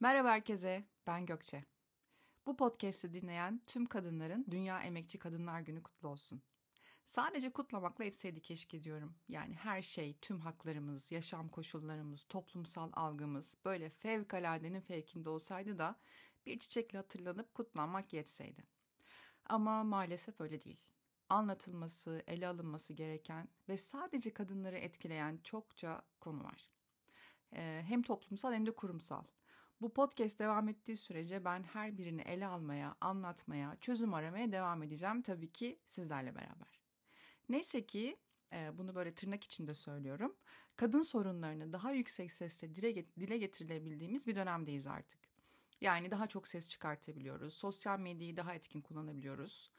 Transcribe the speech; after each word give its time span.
Merhaba 0.00 0.28
herkese, 0.28 0.84
ben 1.06 1.26
Gökçe. 1.26 1.64
Bu 2.46 2.56
podcast'i 2.56 3.12
dinleyen 3.12 3.60
tüm 3.66 3.86
kadınların 3.86 4.46
Dünya 4.50 4.82
Emekçi 4.82 5.18
Kadınlar 5.18 5.60
Günü 5.60 5.82
kutlu 5.82 6.08
olsun. 6.08 6.42
Sadece 7.06 7.52
kutlamakla 7.52 8.04
etseydi 8.04 8.40
keşke 8.40 8.84
diyorum. 8.84 9.14
Yani 9.28 9.54
her 9.54 9.82
şey, 9.82 10.16
tüm 10.20 10.40
haklarımız, 10.40 11.12
yaşam 11.12 11.48
koşullarımız, 11.48 12.24
toplumsal 12.28 12.90
algımız 12.92 13.56
böyle 13.64 13.90
fevkaladenin 13.90 14.80
fevkinde 14.80 15.28
olsaydı 15.28 15.78
da 15.78 15.96
bir 16.46 16.58
çiçekle 16.58 16.98
hatırlanıp 16.98 17.54
kutlanmak 17.54 18.12
yetseydi. 18.12 18.64
Ama 19.44 19.84
maalesef 19.84 20.40
öyle 20.40 20.62
değil. 20.64 20.80
Anlatılması, 21.30 22.22
ele 22.26 22.48
alınması 22.48 22.94
gereken 22.94 23.48
ve 23.68 23.76
sadece 23.76 24.32
kadınları 24.32 24.76
etkileyen 24.76 25.38
çokça 25.44 26.02
konu 26.20 26.44
var. 26.44 26.70
Hem 27.50 28.02
toplumsal 28.02 28.52
hem 28.52 28.66
de 28.66 28.70
kurumsal. 28.70 29.24
Bu 29.80 29.92
podcast 29.92 30.38
devam 30.38 30.68
ettiği 30.68 30.96
sürece 30.96 31.44
ben 31.44 31.62
her 31.62 31.98
birini 31.98 32.22
ele 32.22 32.46
almaya, 32.46 32.96
anlatmaya, 33.00 33.76
çözüm 33.80 34.14
aramaya 34.14 34.52
devam 34.52 34.82
edeceğim 34.82 35.22
tabii 35.22 35.52
ki 35.52 35.78
sizlerle 35.86 36.34
beraber. 36.34 36.80
Neyse 37.48 37.86
ki 37.86 38.14
bunu 38.72 38.94
böyle 38.94 39.14
tırnak 39.14 39.44
içinde 39.44 39.74
söylüyorum. 39.74 40.36
Kadın 40.76 41.02
sorunlarını 41.02 41.72
daha 41.72 41.92
yüksek 41.92 42.32
sesle 42.32 42.74
dile 43.16 43.38
getirilebildiğimiz 43.38 44.26
bir 44.26 44.36
dönemdeyiz 44.36 44.86
artık. 44.86 45.20
Yani 45.80 46.10
daha 46.10 46.26
çok 46.26 46.48
ses 46.48 46.70
çıkartabiliyoruz. 46.70 47.54
Sosyal 47.54 47.98
medyayı 47.98 48.36
daha 48.36 48.54
etkin 48.54 48.80
kullanabiliyoruz. 48.80 49.70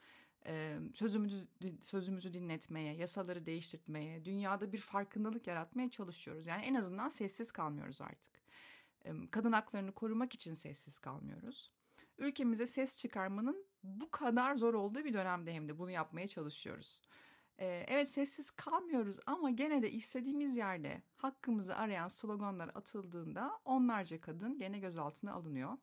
Sözümüzü, 0.93 1.47
sözümüzü 1.81 2.33
dinletmeye, 2.33 2.95
yasaları 2.95 3.45
değiştirmeye, 3.45 4.25
dünyada 4.25 4.73
bir 4.73 4.77
farkındalık 4.77 5.47
yaratmaya 5.47 5.89
çalışıyoruz. 5.89 6.47
Yani 6.47 6.63
en 6.63 6.75
azından 6.75 7.09
sessiz 7.09 7.51
kalmıyoruz 7.51 8.01
artık. 8.01 8.41
Kadın 9.31 9.51
haklarını 9.51 9.91
korumak 9.91 10.33
için 10.33 10.53
sessiz 10.53 10.99
kalmıyoruz. 10.99 11.71
Ülkemize 12.17 12.67
ses 12.67 12.97
çıkarmanın 12.97 13.65
bu 13.83 14.11
kadar 14.11 14.55
zor 14.55 14.73
olduğu 14.73 15.05
bir 15.05 15.13
dönemde 15.13 15.53
hem 15.53 15.69
de 15.69 15.79
bunu 15.79 15.91
yapmaya 15.91 16.27
çalışıyoruz. 16.27 17.01
Evet 17.57 18.09
sessiz 18.09 18.51
kalmıyoruz 18.51 19.19
ama 19.25 19.49
gene 19.49 19.81
de 19.81 19.91
istediğimiz 19.91 20.57
yerde 20.57 21.01
hakkımızı 21.15 21.75
arayan 21.75 22.07
sloganlar 22.07 22.71
atıldığında 22.75 23.59
onlarca 23.65 24.21
kadın 24.21 24.57
gene 24.57 24.79
gözaltına 24.79 25.33
alınıyor. 25.33 25.77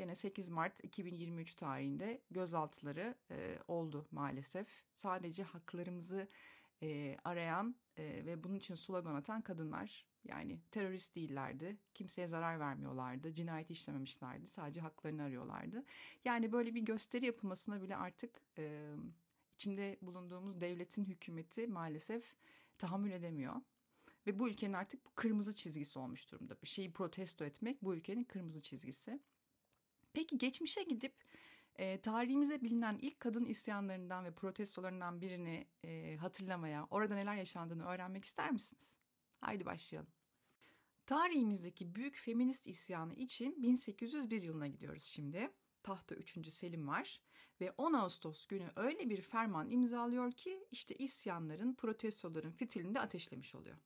Gene 0.00 0.14
8 0.14 0.48
Mart 0.50 0.84
2023 0.84 1.54
tarihinde 1.54 2.20
gözaltıları 2.30 3.14
e, 3.30 3.58
oldu 3.68 4.08
maalesef. 4.10 4.84
Sadece 4.94 5.42
haklarımızı 5.42 6.28
e, 6.82 7.16
arayan 7.24 7.76
e, 7.96 8.04
ve 8.04 8.44
bunun 8.44 8.54
için 8.54 8.74
slogan 8.74 9.14
atan 9.14 9.42
kadınlar 9.42 10.06
yani 10.24 10.60
terörist 10.70 11.16
değillerdi, 11.16 11.76
kimseye 11.94 12.28
zarar 12.28 12.60
vermiyorlardı, 12.60 13.34
cinayet 13.34 13.70
işlememişlerdi, 13.70 14.46
sadece 14.46 14.80
haklarını 14.80 15.22
arıyorlardı. 15.22 15.84
Yani 16.24 16.52
böyle 16.52 16.74
bir 16.74 16.82
gösteri 16.82 17.26
yapılmasına 17.26 17.82
bile 17.82 17.96
artık 17.96 18.40
e, 18.58 18.94
içinde 19.54 19.98
bulunduğumuz 20.02 20.60
devletin 20.60 21.04
hükümeti 21.04 21.66
maalesef 21.66 22.36
tahammül 22.78 23.10
edemiyor. 23.10 23.54
Ve 24.26 24.38
bu 24.38 24.48
ülkenin 24.48 24.72
artık 24.72 25.04
bu 25.04 25.10
kırmızı 25.14 25.54
çizgisi 25.54 25.98
olmuş 25.98 26.32
durumda. 26.32 26.56
Bir 26.62 26.68
şeyi 26.68 26.92
protesto 26.92 27.44
etmek 27.44 27.82
bu 27.82 27.94
ülkenin 27.94 28.24
kırmızı 28.24 28.62
çizgisi. 28.62 29.20
Peki 30.12 30.38
geçmişe 30.38 30.82
gidip 30.82 31.14
e, 31.76 32.00
tarihimize 32.00 32.62
bilinen 32.62 32.98
ilk 32.98 33.20
kadın 33.20 33.44
isyanlarından 33.44 34.24
ve 34.24 34.34
protestolarından 34.34 35.20
birini 35.20 35.66
e, 35.84 36.16
hatırlamaya, 36.16 36.86
orada 36.90 37.14
neler 37.14 37.34
yaşandığını 37.34 37.86
öğrenmek 37.86 38.24
ister 38.24 38.50
misiniz? 38.50 38.96
Haydi 39.40 39.66
başlayalım. 39.66 40.10
Tarihimizdeki 41.06 41.94
büyük 41.94 42.16
feminist 42.16 42.66
isyanı 42.66 43.14
için 43.14 43.62
1801 43.62 44.42
yılına 44.42 44.66
gidiyoruz 44.66 45.02
şimdi. 45.02 45.50
Tahta 45.82 46.14
3. 46.14 46.52
Selim 46.52 46.88
var 46.88 47.20
ve 47.60 47.72
10 47.78 47.92
Ağustos 47.92 48.46
günü 48.46 48.72
öyle 48.76 49.10
bir 49.10 49.20
ferman 49.20 49.70
imzalıyor 49.70 50.32
ki 50.32 50.66
işte 50.70 50.94
isyanların, 50.94 51.74
protestoların 51.74 52.52
fitilini 52.52 52.94
de 52.94 53.00
ateşlemiş 53.00 53.54
oluyor. 53.54 53.76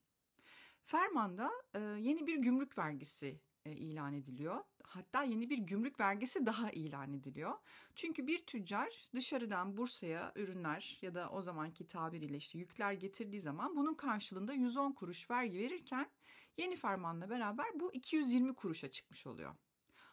Fermanda 0.84 1.50
e, 1.74 1.80
yeni 1.80 2.26
bir 2.26 2.38
gümrük 2.38 2.78
vergisi 2.78 3.40
ilan 3.72 4.12
ediliyor. 4.14 4.64
Hatta 4.82 5.22
yeni 5.22 5.50
bir 5.50 5.58
gümrük 5.58 6.00
vergisi 6.00 6.46
daha 6.46 6.70
ilan 6.70 7.12
ediliyor. 7.12 7.52
Çünkü 7.94 8.26
bir 8.26 8.46
tüccar 8.46 9.08
dışarıdan 9.14 9.76
Bursa'ya 9.76 10.32
ürünler 10.36 10.98
ya 11.02 11.14
da 11.14 11.30
o 11.30 11.42
zamanki 11.42 11.86
tabiriyle 11.86 12.36
işte 12.36 12.58
yükler 12.58 12.92
getirdiği 12.92 13.40
zaman 13.40 13.76
bunun 13.76 13.94
karşılığında 13.94 14.52
110 14.52 14.92
kuruş 14.92 15.30
vergi 15.30 15.58
verirken 15.58 16.10
yeni 16.56 16.76
fermanla 16.76 17.30
beraber 17.30 17.66
bu 17.80 17.92
220 17.92 18.54
kuruşa 18.54 18.90
çıkmış 18.90 19.26
oluyor. 19.26 19.54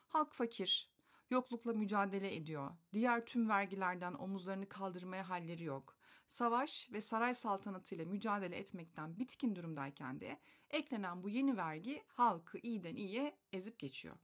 Halk 0.07 0.33
fakir, 0.33 0.91
yoklukla 1.29 1.73
mücadele 1.73 2.35
ediyor. 2.35 2.71
Diğer 2.93 3.25
tüm 3.25 3.49
vergilerden 3.49 4.13
omuzlarını 4.13 4.69
kaldırmaya 4.69 5.29
halleri 5.29 5.63
yok. 5.63 5.97
Savaş 6.27 6.89
ve 6.91 7.01
saray 7.01 7.33
saltanatıyla 7.33 8.05
mücadele 8.05 8.55
etmekten 8.55 9.19
bitkin 9.19 9.55
durumdayken 9.55 10.19
de 10.19 10.39
eklenen 10.73 11.23
bu 11.23 11.29
yeni 11.29 11.57
vergi 11.57 12.03
halkı 12.07 12.57
iyiden 12.57 12.95
iyiye 12.95 13.37
ezip 13.53 13.79
geçiyor. 13.79 14.17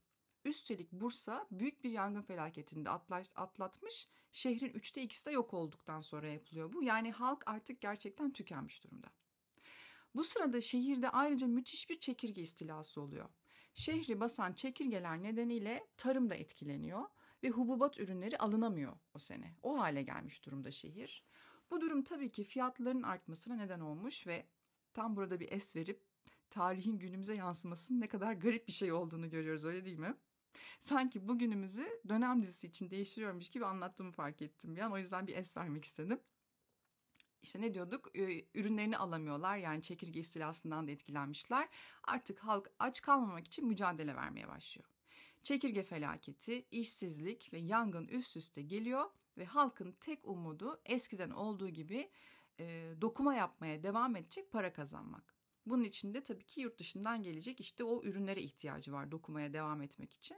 Üstelik 0.44 0.92
Bursa 0.92 1.46
büyük 1.50 1.84
bir 1.84 1.90
yangın 1.90 2.22
felaketinde 2.22 2.90
atlatmış, 3.34 4.08
şehrin 4.32 4.70
üçte 4.70 5.02
ikisi 5.02 5.26
de 5.26 5.30
yok 5.30 5.54
olduktan 5.54 6.00
sonra 6.00 6.28
yapılıyor 6.28 6.72
bu. 6.72 6.82
Yani 6.82 7.12
halk 7.12 7.42
artık 7.46 7.80
gerçekten 7.80 8.32
tükenmiş 8.32 8.84
durumda. 8.84 9.08
Bu 10.14 10.24
sırada 10.24 10.60
şehirde 10.60 11.08
ayrıca 11.10 11.46
müthiş 11.46 11.90
bir 11.90 12.00
çekirge 12.00 12.42
istilası 12.42 13.00
oluyor. 13.00 13.28
Şehri 13.74 14.20
basan 14.20 14.52
çekirgeler 14.52 15.22
nedeniyle 15.22 15.86
tarım 15.96 16.30
da 16.30 16.34
etkileniyor 16.34 17.04
ve 17.42 17.48
hububat 17.48 17.98
ürünleri 17.98 18.38
alınamıyor 18.38 18.96
o 19.14 19.18
sene. 19.18 19.56
O 19.62 19.78
hale 19.78 20.02
gelmiş 20.02 20.44
durumda 20.46 20.70
şehir. 20.70 21.24
Bu 21.70 21.80
durum 21.80 22.02
tabii 22.02 22.32
ki 22.32 22.44
fiyatların 22.44 23.02
artmasına 23.02 23.56
neden 23.56 23.80
olmuş 23.80 24.26
ve 24.26 24.46
tam 24.94 25.16
burada 25.16 25.40
bir 25.40 25.52
es 25.52 25.76
verip 25.76 26.07
tarihin 26.50 26.98
günümüze 26.98 27.34
yansımasının 27.34 28.00
ne 28.00 28.06
kadar 28.08 28.32
garip 28.32 28.68
bir 28.68 28.72
şey 28.72 28.92
olduğunu 28.92 29.30
görüyoruz 29.30 29.64
öyle 29.64 29.84
değil 29.84 29.98
mi? 29.98 30.14
Sanki 30.80 31.28
bugünümüzü 31.28 31.88
dönem 32.08 32.42
dizisi 32.42 32.66
için 32.66 32.90
değiştiriyormuş 32.90 33.50
gibi 33.50 33.66
anlattığımı 33.66 34.12
fark 34.12 34.42
ettim 34.42 34.76
bir 34.76 34.80
an. 34.80 34.92
O 34.92 34.98
yüzden 34.98 35.26
bir 35.26 35.36
es 35.36 35.56
vermek 35.56 35.84
istedim. 35.84 36.20
İşte 37.42 37.60
ne 37.60 37.74
diyorduk? 37.74 38.10
Ürünlerini 38.54 38.96
alamıyorlar. 38.96 39.56
Yani 39.56 39.82
çekirge 39.82 40.20
istilasından 40.20 40.86
da 40.86 40.90
etkilenmişler. 40.90 41.68
Artık 42.04 42.38
halk 42.38 42.70
aç 42.78 43.02
kalmamak 43.02 43.46
için 43.46 43.66
mücadele 43.66 44.16
vermeye 44.16 44.48
başlıyor. 44.48 44.88
Çekirge 45.42 45.82
felaketi, 45.82 46.66
işsizlik 46.70 47.52
ve 47.52 47.58
yangın 47.58 48.08
üst 48.08 48.36
üste 48.36 48.62
geliyor 48.62 49.10
ve 49.38 49.44
halkın 49.44 49.92
tek 49.92 50.28
umudu 50.28 50.80
eskiden 50.84 51.30
olduğu 51.30 51.68
gibi 51.68 52.10
e, 52.60 52.94
dokuma 53.00 53.34
yapmaya 53.34 53.82
devam 53.82 54.16
edecek 54.16 54.52
para 54.52 54.72
kazanmak. 54.72 55.37
Bunun 55.70 55.84
için 55.84 56.14
de 56.14 56.24
tabii 56.24 56.44
ki 56.44 56.60
yurt 56.60 56.78
dışından 56.78 57.22
gelecek 57.22 57.60
işte 57.60 57.84
o 57.84 58.02
ürünlere 58.02 58.42
ihtiyacı 58.42 58.92
var 58.92 59.10
dokumaya 59.10 59.52
devam 59.52 59.82
etmek 59.82 60.12
için. 60.12 60.36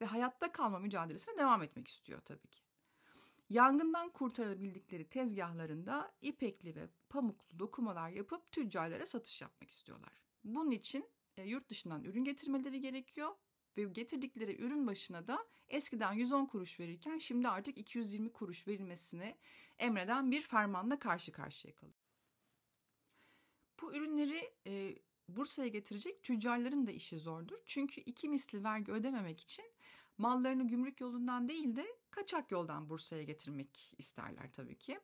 Ve 0.00 0.04
hayatta 0.04 0.52
kalma 0.52 0.78
mücadelesine 0.78 1.38
devam 1.38 1.62
etmek 1.62 1.88
istiyor 1.88 2.20
tabii 2.20 2.48
ki. 2.48 2.62
Yangından 3.50 4.08
kurtarabildikleri 4.10 5.08
tezgahlarında 5.08 6.12
ipekli 6.22 6.76
ve 6.76 6.88
pamuklu 7.08 7.58
dokumalar 7.58 8.10
yapıp 8.10 8.52
tüccarlara 8.52 9.06
satış 9.06 9.42
yapmak 9.42 9.70
istiyorlar. 9.70 10.12
Bunun 10.44 10.70
için 10.70 11.06
e, 11.36 11.42
yurt 11.42 11.68
dışından 11.68 12.04
ürün 12.04 12.24
getirmeleri 12.24 12.80
gerekiyor 12.80 13.30
ve 13.76 13.84
getirdikleri 13.84 14.62
ürün 14.62 14.86
başına 14.86 15.26
da 15.26 15.46
eskiden 15.68 16.12
110 16.12 16.46
kuruş 16.46 16.80
verirken 16.80 17.18
şimdi 17.18 17.48
artık 17.48 17.78
220 17.78 18.32
kuruş 18.32 18.68
verilmesini 18.68 19.36
emreden 19.78 20.30
bir 20.30 20.40
fermanla 20.40 20.98
karşı 20.98 21.32
karşıya 21.32 21.74
kalıyor. 21.74 22.01
Bu 23.80 23.94
ürünleri 23.94 24.54
e, 24.66 24.98
Bursa'ya 25.28 25.68
getirecek 25.68 26.22
tüccarların 26.22 26.86
da 26.86 26.90
işi 26.90 27.18
zordur. 27.18 27.58
Çünkü 27.66 28.00
iki 28.00 28.28
misli 28.28 28.64
vergi 28.64 28.92
ödememek 28.92 29.40
için 29.40 29.64
mallarını 30.18 30.68
gümrük 30.68 31.00
yolundan 31.00 31.48
değil 31.48 31.76
de 31.76 31.86
kaçak 32.10 32.50
yoldan 32.50 32.90
Bursa'ya 32.90 33.22
getirmek 33.22 33.94
isterler 33.98 34.52
tabii 34.52 34.78
ki. 34.78 35.00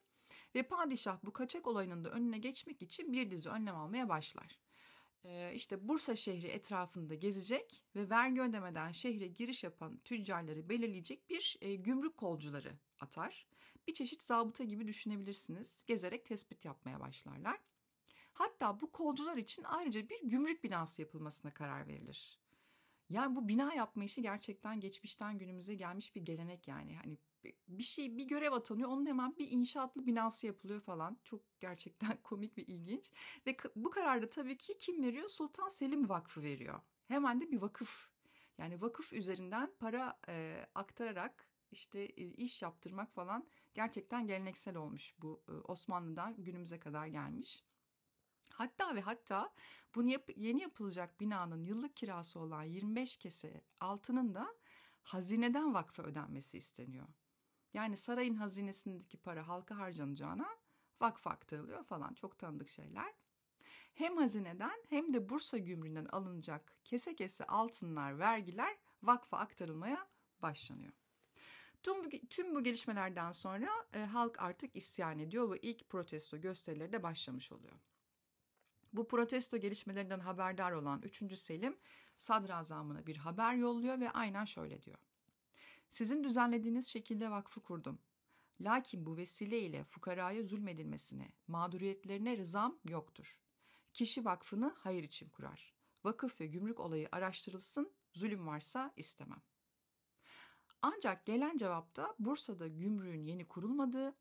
Ve 0.55 0.63
padişah 0.63 1.25
bu 1.25 1.33
kaçak 1.33 1.67
olayının 1.67 2.05
da 2.05 2.11
önüne 2.11 2.39
geçmek 2.39 2.83
için 2.83 3.13
bir 3.13 3.31
dizi 3.31 3.49
önlem 3.49 3.77
almaya 3.77 4.09
başlar. 4.09 4.59
Ee, 5.25 5.53
işte 5.55 5.89
Bursa 5.89 6.17
şehri 6.17 6.47
etrafında 6.47 7.15
gezecek 7.15 7.85
ve 7.97 8.11
vergi 8.11 8.41
ödemeden 8.41 8.93
şehre 8.93 9.27
giriş 9.27 9.65
yapan 9.65 10.01
tüccarları 10.05 10.69
belirleyecek 10.69 11.31
bir 11.31 11.57
e, 11.61 11.75
gümrük 11.75 12.17
kolcuları 12.17 12.79
atar. 13.01 13.47
Bir 13.87 13.95
çeşit 13.95 14.23
zabıta 14.23 14.65
gibi 14.65 14.89
düşünebilirsiniz. 14.89 15.85
Gezerek 15.87 16.27
tespit 16.27 16.65
yapmaya 16.65 17.01
başlarlar. 17.01 17.61
Hatta 18.39 18.81
bu 18.81 18.93
kolcular 18.93 19.37
için 19.37 19.65
ayrıca 19.65 20.09
bir 20.09 20.21
gümrük 20.23 20.65
binası 20.65 21.03
yapılmasına 21.03 21.55
karar 21.55 21.87
verilir. 21.87 22.41
Yani 23.11 23.37
bu 23.37 23.49
bina 23.49 23.75
yapma 23.75 24.05
işi 24.05 24.23
gerçekten 24.23 24.81
geçmişten 24.81 25.39
günümüze 25.39 25.75
gelmiş 25.75 26.17
bir 26.17 26.21
gelenek 26.21 26.69
yani. 26.69 26.97
Hani 26.97 27.19
bir 27.69 27.83
şey 27.83 28.17
bir 28.17 28.29
görev 28.29 28.53
atanıyor 28.53 28.89
onun 28.89 29.07
hemen 29.07 29.37
bir 29.37 29.51
inşaatlı 29.51 30.07
binası 30.07 30.47
yapılıyor 30.47 30.81
falan. 30.81 31.19
Çok 31.25 31.61
gerçekten 31.61 32.17
komik 32.23 32.59
ve 32.59 32.63
ilginç. 32.63 33.13
Ve 33.47 33.57
bu 33.77 33.91
kararda 33.91 34.31
tabii 34.31 34.57
ki 34.57 34.79
kim 34.79 35.03
veriyor? 35.03 35.29
Sultan 35.29 35.69
Selim 35.69 36.09
Vakfı 36.09 36.43
veriyor. 36.43 36.81
Hemen 37.09 37.41
de 37.41 37.51
bir 37.51 37.61
vakıf. 37.61 38.11
Yani 38.59 38.81
vakıf 38.81 39.13
üzerinden 39.13 39.75
para 39.79 40.19
e, 40.29 40.67
aktararak 40.75 41.49
işte 41.71 42.01
e, 42.01 42.25
iş 42.25 42.63
yaptırmak 42.63 43.15
falan 43.15 43.49
gerçekten 43.75 44.27
geleneksel 44.27 44.77
olmuş 44.77 45.15
bu 45.19 45.43
e, 45.49 45.53
Osmanlı'dan 45.53 46.45
günümüze 46.45 46.81
kadar 46.81 47.07
gelmiş. 47.07 47.68
Hatta 48.59 48.95
ve 48.95 49.01
hatta 49.01 49.53
bunu 49.95 50.09
yap, 50.09 50.31
yeni 50.37 50.63
yapılacak 50.63 51.21
binanın 51.21 51.65
yıllık 51.65 51.97
kirası 51.97 52.41
olan 52.41 52.63
25 52.63 53.17
kese 53.17 53.61
altının 53.81 54.35
da 54.35 54.55
hazineden 55.03 55.75
vakfa 55.75 56.03
ödenmesi 56.03 56.59
isteniyor. 56.59 57.09
Yani 57.75 57.97
sarayın 57.97 58.35
hazinesindeki 58.35 59.17
para 59.17 59.49
halka 59.49 59.79
harcanacağına 59.79 60.49
vakfa 61.01 61.31
aktarılıyor 61.31 61.85
falan 61.85 62.15
çok 62.15 62.39
tanıdık 62.39 62.69
şeyler. 62.69 63.15
Hem 63.95 64.17
hazineden 64.17 64.85
hem 64.89 65.15
de 65.15 65.29
Bursa 65.29 65.59
gümrüğünden 65.59 66.07
alınacak 66.07 66.73
kese 66.85 67.17
kese 67.17 67.47
altınlar, 67.47 68.19
vergiler 68.19 68.77
vakfa 69.03 69.39
aktarılmaya 69.39 70.09
başlanıyor. 70.43 70.93
Tüm 71.83 72.05
bu, 72.05 72.11
tüm 72.31 72.55
bu 72.55 72.63
gelişmelerden 72.63 73.33
sonra 73.33 73.87
e, 73.95 73.99
halk 73.99 74.43
artık 74.43 74.77
isyan 74.77 75.19
ediyor 75.19 75.51
ve 75.51 75.59
ilk 75.59 75.89
protesto 75.89 76.41
gösterileri 76.41 76.93
de 76.93 77.03
başlamış 77.03 77.53
oluyor. 77.53 77.79
Bu 78.99 79.09
protesto 79.09 79.57
gelişmelerinden 79.57 80.19
haberdar 80.19 80.73
olan 80.73 81.03
3. 81.03 81.39
Selim 81.39 81.77
sadrazamına 82.17 83.07
bir 83.07 83.17
haber 83.17 83.55
yolluyor 83.55 84.01
ve 84.01 84.11
aynen 84.11 84.45
şöyle 84.45 84.83
diyor. 84.83 84.99
Sizin 85.91 86.25
düzenlediğiniz 86.25 86.89
şekilde 86.89 87.31
vakfı 87.31 87.63
kurdum. 87.63 87.99
Lakin 88.61 89.07
bu 89.07 89.17
vesileyle 89.17 89.85
fukaraya 89.85 90.43
zulmedilmesine, 90.43 91.33
mağduriyetlerine 91.47 92.37
rızam 92.37 92.79
yoktur. 92.85 93.41
Kişi 93.93 94.25
vakfını 94.25 94.75
hayır 94.79 95.05
için 95.05 95.29
kurar. 95.29 95.75
Vakıf 96.05 96.41
ve 96.41 96.47
gümrük 96.47 96.81
olayı 96.81 97.09
araştırılsın, 97.13 97.93
zulüm 98.13 98.47
varsa 98.47 98.93
istemem. 98.97 99.43
Ancak 100.83 101.27
gelen 101.27 101.57
cevapta 101.57 102.15
Bursa'da 102.19 102.69
gümrüğün 102.69 103.25
yeni 103.25 103.49
kurulmadığı, 103.49 104.17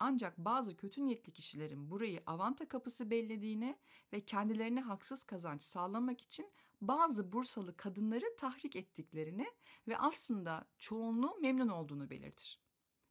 ancak 0.00 0.38
bazı 0.38 0.76
kötü 0.76 1.06
niyetli 1.06 1.32
kişilerin 1.32 1.90
burayı 1.90 2.22
avanta 2.26 2.68
kapısı 2.68 3.10
bellediğine 3.10 3.78
ve 4.12 4.24
kendilerine 4.24 4.80
haksız 4.80 5.24
kazanç 5.24 5.62
sağlamak 5.62 6.20
için 6.20 6.52
bazı 6.80 7.32
Bursalı 7.32 7.76
kadınları 7.76 8.36
tahrik 8.36 8.76
ettiklerini 8.76 9.46
ve 9.88 9.98
aslında 9.98 10.66
çoğunluğu 10.78 11.38
memnun 11.40 11.68
olduğunu 11.68 12.10
belirtir. 12.10 12.60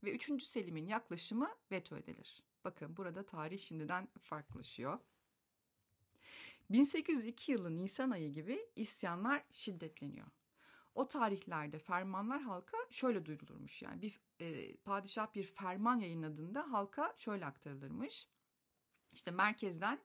Ve 0.03 0.12
3. 0.12 0.44
Selim'in 0.44 0.88
yaklaşımı 0.88 1.50
veto 1.71 1.97
edilir. 1.97 2.44
Bakın 2.63 2.97
burada 2.97 3.25
tarih 3.25 3.59
şimdiden 3.59 4.07
farklılaşıyor. 4.21 5.00
1802 6.69 7.51
yılı 7.51 7.77
Nisan 7.77 8.12
ayı 8.12 8.33
gibi 8.33 8.59
isyanlar 8.75 9.44
şiddetleniyor. 9.51 10.27
O 10.95 11.07
tarihlerde 11.07 11.80
fermanlar 11.80 12.41
halka 12.41 12.77
şöyle 12.89 13.25
duyurulurmuş. 13.25 13.81
Yani 13.81 14.01
bir 14.01 14.21
e, 14.39 14.75
padişah 14.77 15.36
bir 15.36 15.44
ferman 15.44 16.00
yayınladığında 16.00 16.71
halka 16.71 17.13
şöyle 17.18 17.45
aktarılırmış. 17.45 18.27
İşte 19.13 19.31
merkezden 19.31 20.00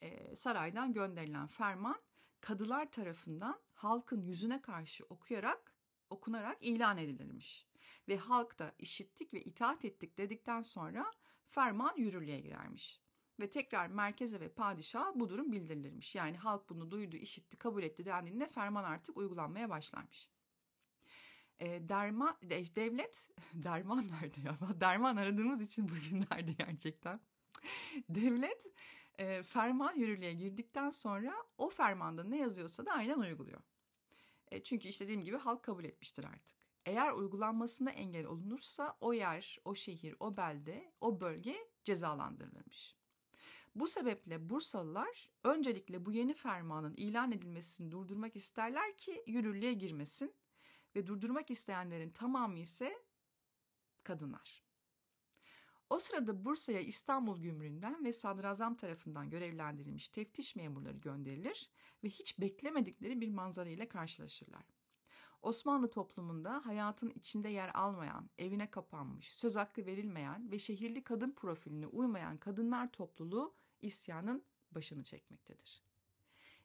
e, 0.00 0.36
saraydan 0.36 0.92
gönderilen 0.92 1.46
ferman 1.46 2.02
kadılar 2.40 2.90
tarafından 2.90 3.60
halkın 3.74 4.22
yüzüne 4.22 4.62
karşı 4.62 5.04
okuyarak 5.04 5.74
okunarak 6.10 6.58
ilan 6.60 6.98
edilirmiş. 6.98 7.66
Ve 8.08 8.16
halk 8.16 8.58
da 8.58 8.74
işittik 8.78 9.34
ve 9.34 9.42
itaat 9.44 9.84
ettik 9.84 10.18
dedikten 10.18 10.62
sonra 10.62 11.12
ferman 11.48 11.96
yürürlüğe 11.96 12.40
girermiş. 12.40 13.00
Ve 13.42 13.50
tekrar 13.50 13.86
merkeze 13.86 14.40
ve 14.40 14.48
padişaha 14.48 15.20
bu 15.20 15.28
durum 15.28 15.52
bildirilirmiş. 15.52 16.14
Yani 16.14 16.36
halk 16.36 16.68
bunu 16.68 16.90
duydu, 16.90 17.16
işitti, 17.16 17.58
kabul 17.58 17.82
etti 17.82 18.04
dendiğinde 18.04 18.48
ferman 18.48 18.84
artık 18.84 19.16
uygulanmaya 19.16 19.70
başlarmış. 19.70 20.28
E, 21.60 21.88
derman, 21.88 22.36
devlet, 22.76 23.30
derman 23.54 24.04
nerede 24.10 24.40
ya? 24.40 24.56
Derman 24.80 25.16
aradığımız 25.16 25.62
için 25.62 25.88
bugünlerde 25.88 26.52
gerçekten. 26.52 27.20
devlet 28.08 28.66
e, 29.18 29.42
ferman 29.42 29.94
yürürlüğe 29.94 30.32
girdikten 30.32 30.90
sonra 30.90 31.34
o 31.58 31.68
fermanda 31.68 32.24
ne 32.24 32.38
yazıyorsa 32.38 32.86
da 32.86 32.92
aynen 32.92 33.18
uyguluyor. 33.18 33.60
E, 34.50 34.62
çünkü 34.62 34.88
işte 34.88 35.04
dediğim 35.04 35.24
gibi 35.24 35.36
halk 35.36 35.62
kabul 35.62 35.84
etmiştir 35.84 36.24
artık. 36.24 36.56
Eğer 36.86 37.12
uygulanmasına 37.12 37.90
engel 37.90 38.26
olunursa 38.26 38.96
o 39.00 39.12
yer, 39.12 39.58
o 39.64 39.74
şehir, 39.74 40.16
o 40.20 40.36
belde, 40.36 40.92
o 41.00 41.20
bölge 41.20 41.56
cezalandırılırmış. 41.84 43.01
Bu 43.74 43.88
sebeple 43.88 44.50
Bursalılar 44.50 45.30
öncelikle 45.44 46.06
bu 46.06 46.12
yeni 46.12 46.34
fermanın 46.34 46.94
ilan 46.94 47.32
edilmesini 47.32 47.90
durdurmak 47.90 48.36
isterler 48.36 48.96
ki 48.96 49.24
yürürlüğe 49.26 49.72
girmesin 49.72 50.34
ve 50.96 51.06
durdurmak 51.06 51.50
isteyenlerin 51.50 52.10
tamamı 52.10 52.58
ise 52.58 53.04
kadınlar. 54.04 54.62
O 55.90 55.98
sırada 55.98 56.44
Bursa'ya 56.44 56.80
İstanbul 56.80 57.38
Gümrüğü'nden 57.40 58.04
ve 58.04 58.12
Sadrazam 58.12 58.74
tarafından 58.74 59.30
görevlendirilmiş 59.30 60.08
teftiş 60.08 60.56
memurları 60.56 60.96
gönderilir 60.96 61.70
ve 62.04 62.08
hiç 62.08 62.40
beklemedikleri 62.40 63.20
bir 63.20 63.28
manzara 63.30 63.68
ile 63.68 63.88
karşılaşırlar. 63.88 64.64
Osmanlı 65.42 65.90
toplumunda 65.90 66.66
hayatın 66.66 67.10
içinde 67.10 67.48
yer 67.48 67.70
almayan, 67.74 68.30
evine 68.38 68.70
kapanmış, 68.70 69.32
söz 69.32 69.56
hakkı 69.56 69.86
verilmeyen 69.86 70.50
ve 70.50 70.58
şehirli 70.58 71.04
kadın 71.04 71.32
profiline 71.32 71.86
uymayan 71.86 72.36
kadınlar 72.36 72.92
topluluğu 72.92 73.54
isyanın 73.82 74.44
başını 74.70 75.02
çekmektedir. 75.02 75.82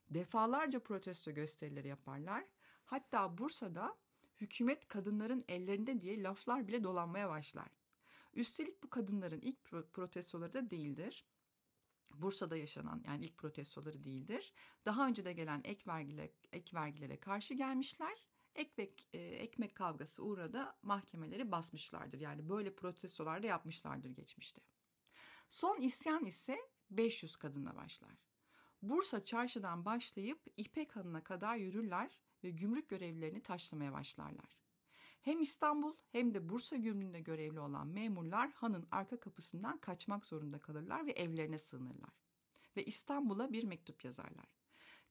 Defalarca 0.09 0.79
protesto 0.79 1.31
gösterileri 1.31 1.87
yaparlar. 1.87 2.45
Hatta 2.85 3.37
Bursa'da 3.37 3.97
hükümet 4.41 4.87
kadınların 4.87 5.45
ellerinde 5.47 6.01
diye 6.01 6.23
laflar 6.23 6.67
bile 6.67 6.83
dolanmaya 6.83 7.29
başlar. 7.29 7.69
Üstelik 8.33 8.83
bu 8.83 8.89
kadınların 8.89 9.41
ilk 9.41 9.63
protestoları 9.93 10.53
da 10.53 10.69
değildir. 10.69 11.25
Bursa'da 12.13 12.57
yaşanan 12.57 13.03
yani 13.07 13.25
ilk 13.25 13.37
protestoları 13.37 14.03
değildir. 14.03 14.53
Daha 14.85 15.07
önce 15.07 15.25
de 15.25 15.33
gelen 15.33 15.61
ek 15.63 15.83
vergilere, 15.87 16.31
ek 16.51 16.77
vergilere 16.77 17.19
karşı 17.19 17.53
gelmişler. 17.53 18.27
Ekmek, 18.55 19.07
e, 19.13 19.17
ekmek 19.17 19.75
kavgası 19.75 20.23
uğrada 20.23 20.77
mahkemeleri 20.81 21.51
basmışlardır. 21.51 22.19
Yani 22.19 22.49
böyle 22.49 22.75
protestolar 22.75 23.43
da 23.43 23.47
yapmışlardır 23.47 24.09
geçmişte. 24.09 24.61
Son 25.49 25.81
isyan 25.81 26.25
ise 26.25 26.57
500 26.89 27.35
kadınla 27.35 27.75
başlar. 27.75 28.17
Bursa 28.81 29.25
çarşıdan 29.25 29.85
başlayıp 29.85 30.39
İpek 30.57 30.95
Hanı'na 30.95 31.23
kadar 31.23 31.55
yürürler 31.55 32.19
ve 32.43 32.49
gümrük 32.49 32.89
görevlilerini 32.89 33.41
taşlamaya 33.41 33.93
başlarlar. 33.93 34.57
Hem 35.21 35.41
İstanbul 35.41 35.95
hem 36.11 36.33
de 36.33 36.49
Bursa 36.49 36.75
gümrüğünde 36.75 37.21
görevli 37.21 37.59
olan 37.59 37.87
memurlar 37.87 38.51
hanın 38.51 38.87
arka 38.91 39.19
kapısından 39.19 39.77
kaçmak 39.77 40.25
zorunda 40.25 40.59
kalırlar 40.59 41.05
ve 41.05 41.11
evlerine 41.11 41.57
sığınırlar. 41.57 42.21
Ve 42.77 42.85
İstanbul'a 42.85 43.53
bir 43.53 43.63
mektup 43.63 44.05
yazarlar. 44.05 44.55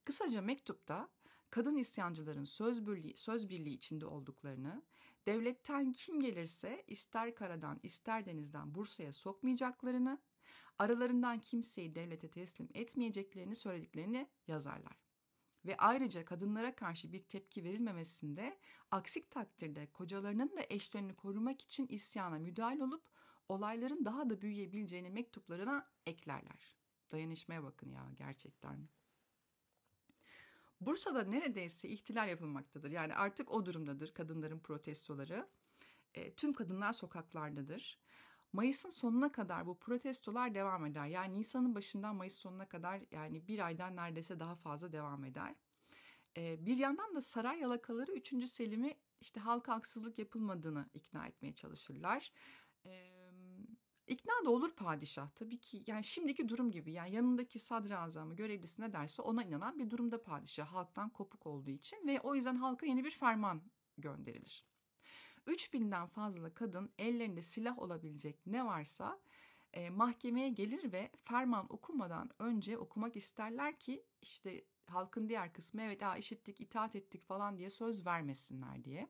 Kısaca 0.04 0.42
mektupta 0.42 1.08
kadın 1.50 1.76
isyancıların 1.76 2.44
söz 2.44 2.86
birliği, 2.86 3.16
söz 3.16 3.48
birliği 3.48 3.74
içinde 3.74 4.06
olduklarını, 4.06 4.82
devletten 5.26 5.92
kim 5.92 6.20
gelirse 6.20 6.84
ister 6.86 7.34
karadan 7.34 7.80
ister 7.82 8.26
denizden 8.26 8.74
Bursa'ya 8.74 9.12
sokmayacaklarını, 9.12 10.18
aralarından 10.78 11.40
kimseyi 11.40 11.94
devlete 11.94 12.30
teslim 12.30 12.68
etmeyeceklerini 12.74 13.54
söylediklerini 13.54 14.28
yazarlar 14.46 15.06
ve 15.66 15.76
ayrıca 15.76 16.24
kadınlara 16.24 16.74
karşı 16.74 17.12
bir 17.12 17.18
tepki 17.18 17.64
verilmemesinde 17.64 18.58
aksi 18.90 19.28
takdirde 19.28 19.86
kocalarının 19.92 20.56
da 20.56 20.60
eşlerini 20.70 21.14
korumak 21.14 21.62
için 21.62 21.86
isyana 21.86 22.38
müdahil 22.38 22.80
olup 22.80 23.04
olayların 23.48 24.04
daha 24.04 24.30
da 24.30 24.40
büyüyebileceğini 24.40 25.10
mektuplarına 25.10 25.90
eklerler. 26.06 26.76
Dayanışmaya 27.12 27.62
bakın 27.62 27.90
ya 27.90 28.10
gerçekten. 28.14 28.88
Bursa'da 30.80 31.24
neredeyse 31.24 31.88
ihtilal 31.88 32.28
yapılmaktadır. 32.28 32.90
Yani 32.90 33.14
artık 33.14 33.50
o 33.50 33.66
durumdadır 33.66 34.14
kadınların 34.14 34.58
protestoları. 34.58 35.48
E, 36.14 36.30
tüm 36.30 36.52
kadınlar 36.52 36.92
sokaklardadır. 36.92 37.98
Mayıs'ın 38.56 38.90
sonuna 38.90 39.32
kadar 39.32 39.66
bu 39.66 39.78
protestolar 39.78 40.54
devam 40.54 40.86
eder. 40.86 41.06
Yani 41.06 41.34
Nisan'ın 41.34 41.74
başından 41.74 42.16
Mayıs 42.16 42.34
sonuna 42.34 42.68
kadar 42.68 43.02
yani 43.10 43.48
bir 43.48 43.66
aydan 43.66 43.96
neredeyse 43.96 44.40
daha 44.40 44.56
fazla 44.56 44.92
devam 44.92 45.24
eder. 45.24 45.54
Ee, 46.36 46.66
bir 46.66 46.76
yandan 46.76 47.14
da 47.14 47.20
saray 47.20 47.58
yalakaları 47.58 48.12
3. 48.12 48.48
Selim'i 48.48 48.94
işte 49.20 49.40
halka 49.40 49.74
haksızlık 49.74 50.18
yapılmadığını 50.18 50.90
ikna 50.94 51.26
etmeye 51.26 51.54
çalışırlar. 51.54 52.32
Ee, 52.86 53.30
ikna 54.06 54.44
da 54.44 54.50
olur 54.50 54.74
padişah 54.74 55.30
tabii 55.30 55.60
ki 55.60 55.84
yani 55.86 56.04
şimdiki 56.04 56.48
durum 56.48 56.70
gibi 56.70 56.92
yani 56.92 57.14
yanındaki 57.14 57.58
sadrazamı 57.58 58.36
görevlisi 58.36 58.82
ne 58.82 58.92
derse 58.92 59.22
ona 59.22 59.44
inanan 59.44 59.78
bir 59.78 59.90
durumda 59.90 60.22
padişah 60.22 60.66
halktan 60.66 61.10
kopuk 61.10 61.46
olduğu 61.46 61.70
için 61.70 62.06
ve 62.06 62.20
o 62.20 62.34
yüzden 62.34 62.56
halka 62.56 62.86
yeni 62.86 63.04
bir 63.04 63.10
ferman 63.10 63.62
gönderilir. 63.98 64.66
3000'den 65.46 66.06
fazla 66.06 66.54
kadın 66.54 66.90
ellerinde 66.98 67.42
silah 67.42 67.78
olabilecek 67.78 68.46
ne 68.46 68.64
varsa 68.64 69.20
e, 69.72 69.90
mahkemeye 69.90 70.48
gelir 70.48 70.92
ve 70.92 71.10
ferman 71.24 71.72
okumadan 71.72 72.30
önce 72.38 72.78
okumak 72.78 73.16
isterler 73.16 73.78
ki 73.78 74.04
işte 74.22 74.64
halkın 74.86 75.28
diğer 75.28 75.52
kısmı 75.52 75.82
evet 75.82 76.02
ha, 76.02 76.16
işittik 76.16 76.60
itaat 76.60 76.96
ettik 76.96 77.24
falan 77.24 77.58
diye 77.58 77.70
söz 77.70 78.06
vermesinler 78.06 78.84
diye. 78.84 79.08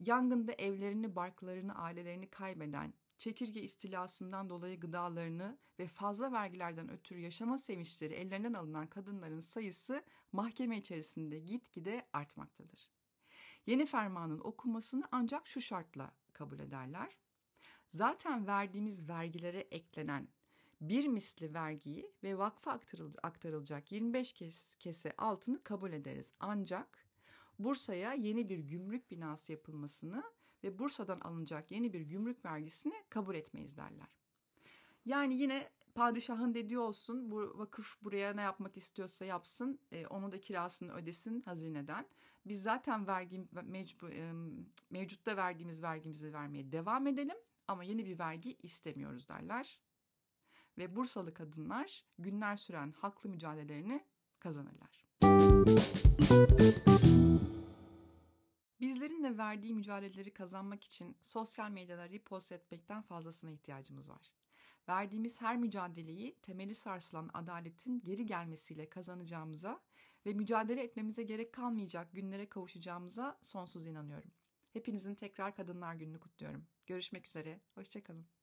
Yangında 0.00 0.52
evlerini, 0.52 1.16
barklarını, 1.16 1.74
ailelerini 1.74 2.30
kaybeden, 2.30 2.94
çekirge 3.18 3.62
istilasından 3.62 4.50
dolayı 4.50 4.80
gıdalarını 4.80 5.58
ve 5.78 5.88
fazla 5.88 6.32
vergilerden 6.32 6.90
ötürü 6.90 7.20
yaşama 7.20 7.58
sevinçleri 7.58 8.14
ellerinden 8.14 8.52
alınan 8.52 8.86
kadınların 8.86 9.40
sayısı 9.40 10.04
mahkeme 10.32 10.78
içerisinde 10.78 11.38
gitgide 11.38 12.06
artmaktadır. 12.12 12.97
Yeni 13.68 13.86
fermanın 13.86 14.40
okunmasını 14.40 15.04
ancak 15.12 15.46
şu 15.46 15.60
şartla 15.60 16.12
kabul 16.32 16.58
ederler. 16.58 17.16
Zaten 17.88 18.46
verdiğimiz 18.46 19.08
vergilere 19.08 19.60
eklenen 19.60 20.28
bir 20.80 21.06
misli 21.06 21.54
vergiyi 21.54 22.12
ve 22.22 22.38
vakfa 22.38 22.80
aktarılacak 23.22 23.92
25 23.92 24.32
kese 24.78 25.12
altını 25.18 25.62
kabul 25.64 25.92
ederiz. 25.92 26.32
Ancak 26.40 27.08
Bursa'ya 27.58 28.12
yeni 28.12 28.48
bir 28.48 28.58
gümrük 28.58 29.10
binası 29.10 29.52
yapılmasını 29.52 30.22
ve 30.64 30.78
Bursa'dan 30.78 31.20
alınacak 31.20 31.70
yeni 31.70 31.92
bir 31.92 32.00
gümrük 32.00 32.44
vergisini 32.44 32.94
kabul 33.08 33.34
etmeyiz 33.34 33.76
derler. 33.76 34.08
Yani 35.04 35.34
yine 35.34 35.70
padişahın 35.94 36.54
dediği 36.54 36.78
olsun 36.78 37.30
bu 37.30 37.58
vakıf 37.58 38.04
buraya 38.04 38.32
ne 38.32 38.42
yapmak 38.42 38.76
istiyorsa 38.76 39.24
yapsın 39.24 39.80
e, 39.92 40.06
onu 40.06 40.32
da 40.32 40.40
kirasını 40.40 40.92
ödesin 40.92 41.40
hazineden. 41.40 42.06
Biz 42.46 42.62
zaten 42.62 43.06
vergi 43.06 43.48
mecbu, 43.62 44.10
e, 44.10 44.32
mevcutta 44.90 45.36
verdiğimiz 45.36 45.82
vergimizi 45.82 46.32
vermeye 46.32 46.72
devam 46.72 47.06
edelim 47.06 47.36
ama 47.68 47.84
yeni 47.84 48.06
bir 48.06 48.18
vergi 48.18 48.56
istemiyoruz 48.62 49.28
derler. 49.28 49.80
Ve 50.78 50.96
Bursalı 50.96 51.34
kadınlar 51.34 52.04
günler 52.18 52.56
süren 52.56 52.92
haklı 52.92 53.30
mücadelelerini 53.30 54.04
kazanırlar. 54.38 55.08
Bizlerin 58.80 59.24
de 59.24 59.38
verdiği 59.38 59.74
mücadeleleri 59.74 60.32
kazanmak 60.32 60.84
için 60.84 61.16
sosyal 61.22 61.70
medyada 61.70 62.08
repost 62.08 62.52
etmekten 62.52 63.02
fazlasına 63.02 63.50
ihtiyacımız 63.50 64.10
var. 64.10 64.32
Verdiğimiz 64.88 65.40
her 65.40 65.56
mücadeleyi 65.56 66.40
temeli 66.42 66.74
sarsılan 66.74 67.30
adaletin 67.34 68.02
geri 68.04 68.26
gelmesiyle 68.26 68.88
kazanacağımıza 68.88 69.80
ve 70.28 70.34
mücadele 70.34 70.82
etmemize 70.82 71.22
gerek 71.22 71.52
kalmayacak 71.52 72.12
günlere 72.12 72.48
kavuşacağımıza 72.48 73.38
sonsuz 73.42 73.86
inanıyorum. 73.86 74.30
Hepinizin 74.72 75.14
tekrar 75.14 75.56
Kadınlar 75.56 75.94
Günü'nü 75.94 76.20
kutluyorum. 76.20 76.66
Görüşmek 76.86 77.26
üzere, 77.26 77.60
hoşçakalın. 77.74 78.28